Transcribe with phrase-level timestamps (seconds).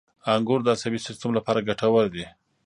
[0.33, 2.25] •انګور د عصبي سیستم لپاره ګټور دي.